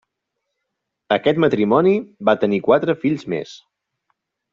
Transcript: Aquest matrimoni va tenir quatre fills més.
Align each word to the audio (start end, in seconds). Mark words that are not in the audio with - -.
Aquest 1.17 1.41
matrimoni 1.45 1.93
va 2.31 2.35
tenir 2.45 2.61
quatre 2.69 2.97
fills 3.05 3.27
més. 3.35 3.53